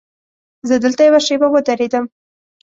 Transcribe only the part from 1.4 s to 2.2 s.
ودرېدم.